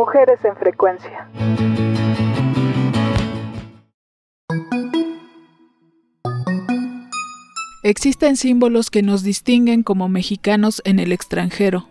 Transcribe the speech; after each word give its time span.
Mujeres 0.00 0.42
en 0.46 0.56
frecuencia. 0.56 1.28
Existen 7.82 8.36
símbolos 8.36 8.88
que 8.88 9.02
nos 9.02 9.22
distinguen 9.22 9.82
como 9.82 10.08
mexicanos 10.08 10.80
en 10.86 11.00
el 11.00 11.12
extranjero. 11.12 11.86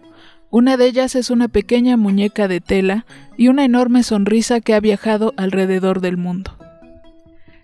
Una 0.49 0.75
de 0.75 0.87
ellas 0.87 1.13
es 1.13 1.29
una 1.29 1.49
pequeña 1.49 1.97
muñeca 1.97 2.47
de 2.47 2.61
tela 2.61 3.05
y 3.37 3.47
una 3.47 3.63
enorme 3.63 4.01
sonrisa 4.01 4.59
que 4.59 4.73
ha 4.73 4.79
viajado 4.79 5.35
alrededor 5.37 6.01
del 6.01 6.17
mundo. 6.17 6.57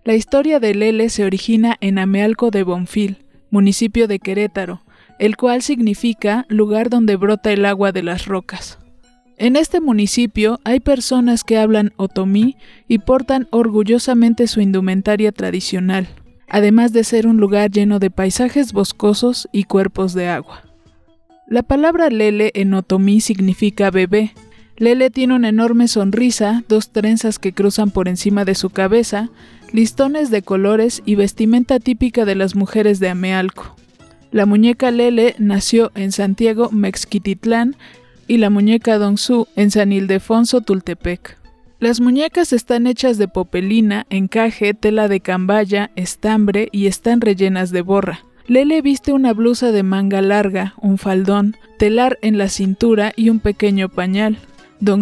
La 0.04 0.14
historia 0.14 0.60
de 0.60 0.76
Lele 0.76 1.10
se 1.10 1.26
origina 1.26 1.76
en 1.82 1.98
Amealco 1.98 2.52
de 2.52 2.62
Bonfil, 2.62 3.26
municipio 3.50 4.08
de 4.08 4.20
Querétaro, 4.20 4.84
el 5.18 5.38
cual 5.38 5.64
significa 5.64 6.46
lugar 6.50 6.92
donde 6.92 7.16
brota 7.16 7.52
el 7.52 7.66
agua 7.66 7.92
de 7.92 8.04
las 8.04 8.28
rocas. 8.28 8.78
En 9.38 9.58
este 9.58 9.82
municipio 9.82 10.62
hay 10.64 10.80
personas 10.80 11.44
que 11.44 11.58
hablan 11.58 11.92
otomí 11.98 12.56
y 12.88 13.00
portan 13.00 13.48
orgullosamente 13.52 14.48
su 14.48 14.62
indumentaria 14.62 15.34
tradicional, 15.34 16.08
además 16.48 16.94
de 16.94 17.04
ser 17.04 17.28
un 17.28 17.38
lugar 17.38 17.70
lleno 17.70 18.00
de 18.00 18.10
paisajes 18.10 18.72
boscosos 18.72 19.50
y 19.52 19.66
cuerpos 19.66 20.14
de 20.14 20.30
agua. 20.30 20.64
La 21.48 21.64
palabra 21.64 22.10
lele 22.10 22.52
en 22.56 22.74
otomí 22.74 23.20
significa 23.20 23.92
bebé. 23.92 24.34
Lele 24.78 25.10
tiene 25.10 25.36
una 25.36 25.50
enorme 25.50 25.90
sonrisa, 25.90 26.64
dos 26.70 26.92
trenzas 26.92 27.38
que 27.38 27.54
cruzan 27.54 27.92
por 27.92 28.08
encima 28.08 28.46
de 28.46 28.56
su 28.56 28.70
cabeza, 28.70 29.30
listones 29.74 30.32
de 30.32 30.44
colores 30.44 31.04
y 31.06 31.16
vestimenta 31.16 31.80
típica 31.80 32.24
de 32.24 32.36
las 32.36 32.56
mujeres 32.56 33.02
de 33.02 33.10
Amealco. 33.10 33.76
La 34.32 34.46
muñeca 34.46 34.92
Lele 34.92 35.36
nació 35.40 35.92
en 35.96 36.12
Santiago, 36.12 36.70
Mexquititlán, 36.72 37.76
y 38.28 38.38
la 38.38 38.50
muñeca 38.50 39.00
Su 39.18 39.48
en 39.56 39.72
San 39.72 39.92
Ildefonso, 39.92 40.62
Tultepec. 40.62 41.38
Las 41.80 42.00
muñecas 42.00 42.54
están 42.54 42.88
hechas 42.88 43.18
de 43.18 43.28
popelina, 43.28 44.06
encaje, 44.10 44.74
tela 44.74 45.08
de 45.08 45.20
cambaya, 45.20 45.92
estambre 45.96 46.70
y 46.72 46.88
están 46.88 47.22
rellenas 47.22 47.72
de 47.72 47.82
borra. 47.82 48.22
Lele 48.48 48.82
viste 48.82 49.12
una 49.12 49.34
blusa 49.34 49.72
de 49.72 49.84
manga 49.84 50.22
larga, 50.22 50.74
un 50.82 50.98
faldón, 50.98 51.58
telar 51.78 52.18
en 52.22 52.38
la 52.38 52.48
cintura 52.48 53.12
y 53.16 53.30
un 53.30 53.40
pequeño 53.40 53.90
pañal. 53.90 54.38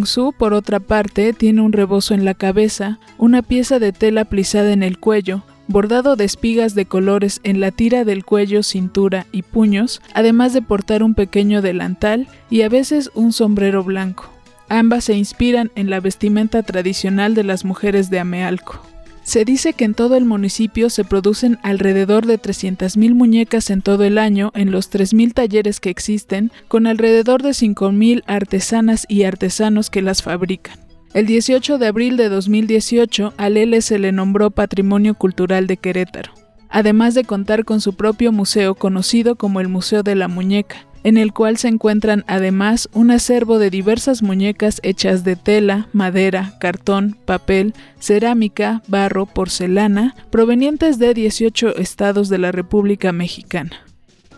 Su, 0.06 0.32
por 0.32 0.54
otra 0.54 0.80
parte, 0.80 1.32
tiene 1.32 1.60
un 1.60 1.72
rebozo 1.72 2.14
en 2.14 2.24
la 2.24 2.34
cabeza, 2.34 2.98
una 3.18 3.42
pieza 3.42 3.78
de 3.78 3.92
tela 3.92 4.24
plisada 4.24 4.72
en 4.72 4.82
el 4.82 4.98
cuello, 4.98 5.42
bordado 5.68 6.16
de 6.16 6.24
espigas 6.24 6.74
de 6.74 6.86
colores 6.86 7.40
en 7.42 7.60
la 7.60 7.70
tira 7.70 8.04
del 8.04 8.24
cuello, 8.24 8.62
cintura 8.62 9.26
y 9.32 9.42
puños, 9.42 10.02
además 10.14 10.52
de 10.52 10.62
portar 10.62 11.02
un 11.02 11.14
pequeño 11.14 11.62
delantal 11.62 12.28
y 12.50 12.62
a 12.62 12.68
veces 12.68 13.10
un 13.14 13.32
sombrero 13.32 13.84
blanco. 13.84 14.30
Ambas 14.68 15.04
se 15.04 15.14
inspiran 15.14 15.70
en 15.74 15.90
la 15.90 16.00
vestimenta 16.00 16.62
tradicional 16.62 17.34
de 17.34 17.44
las 17.44 17.64
mujeres 17.64 18.10
de 18.10 18.18
Amealco. 18.18 18.80
Se 19.24 19.46
dice 19.46 19.72
que 19.72 19.86
en 19.86 19.94
todo 19.94 20.16
el 20.16 20.26
municipio 20.26 20.90
se 20.90 21.02
producen 21.02 21.58
alrededor 21.62 22.26
de 22.26 22.38
300.000 22.38 23.14
muñecas 23.14 23.70
en 23.70 23.80
todo 23.80 24.04
el 24.04 24.18
año 24.18 24.52
en 24.54 24.70
los 24.70 24.92
3.000 24.92 25.32
talleres 25.32 25.80
que 25.80 25.88
existen, 25.88 26.52
con 26.68 26.86
alrededor 26.86 27.42
de 27.42 27.50
5.000 27.50 28.22
artesanas 28.26 29.06
y 29.08 29.22
artesanos 29.22 29.88
que 29.88 30.02
las 30.02 30.22
fabrican. 30.22 30.83
El 31.14 31.26
18 31.26 31.78
de 31.78 31.86
abril 31.86 32.16
de 32.16 32.28
2018, 32.28 33.34
a 33.36 33.48
Lele 33.48 33.82
se 33.82 34.00
le 34.00 34.10
nombró 34.10 34.50
Patrimonio 34.50 35.14
Cultural 35.14 35.68
de 35.68 35.76
Querétaro, 35.76 36.32
además 36.68 37.14
de 37.14 37.22
contar 37.22 37.64
con 37.64 37.80
su 37.80 37.94
propio 37.94 38.32
museo 38.32 38.74
conocido 38.74 39.36
como 39.36 39.60
el 39.60 39.68
Museo 39.68 40.02
de 40.02 40.16
la 40.16 40.26
Muñeca, 40.26 40.88
en 41.04 41.16
el 41.16 41.32
cual 41.32 41.56
se 41.56 41.68
encuentran 41.68 42.24
además 42.26 42.88
un 42.94 43.12
acervo 43.12 43.60
de 43.60 43.70
diversas 43.70 44.24
muñecas 44.24 44.80
hechas 44.82 45.22
de 45.22 45.36
tela, 45.36 45.88
madera, 45.92 46.58
cartón, 46.58 47.16
papel, 47.24 47.74
cerámica, 48.00 48.82
barro, 48.88 49.26
porcelana, 49.26 50.16
provenientes 50.30 50.98
de 50.98 51.14
18 51.14 51.76
estados 51.76 52.28
de 52.28 52.38
la 52.38 52.50
República 52.50 53.12
Mexicana. 53.12 53.84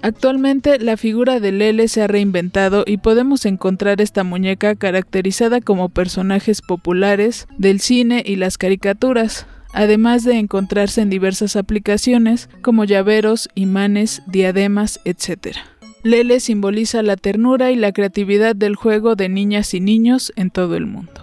Actualmente 0.07 0.79
la 0.79 0.97
figura 0.97 1.41
de 1.41 1.51
Lele 1.51 1.89
se 1.89 2.01
ha 2.01 2.07
reinventado 2.07 2.85
y 2.87 2.99
podemos 2.99 3.45
encontrar 3.45 4.01
esta 4.01 4.23
muñeca 4.23 4.77
caracterizada 4.77 5.61
como 5.61 5.89
personajes 5.89 6.63
populares 6.63 7.49
del 7.59 7.81
cine 7.81 8.23
y 8.25 8.37
las 8.37 8.57
caricaturas, 8.57 9.49
además 9.75 10.23
de 10.23 10.39
encontrarse 10.39 11.01
en 11.01 11.11
diversas 11.11 11.57
aplicaciones 11.57 12.49
como 12.63 12.85
llaveros, 12.85 13.49
imanes, 13.57 14.23
diademas, 14.29 15.01
etc. 15.05 15.57
Lele 16.05 16.39
simboliza 16.39 17.03
la 17.03 17.17
ternura 17.17 17.73
y 17.73 17.75
la 17.75 17.91
creatividad 17.91 18.55
del 18.55 18.77
juego 18.77 19.17
de 19.17 19.29
niñas 19.29 19.75
y 19.75 19.81
niños 19.81 20.33
en 20.37 20.53
todo 20.53 20.77
el 20.77 20.87
mundo. 20.87 21.21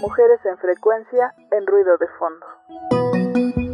Mujeres 0.00 0.40
en 0.46 0.56
frecuencia 0.56 1.34
en 1.52 1.66
ruido 1.66 1.98
de 1.98 2.06
fondo. 2.18 3.73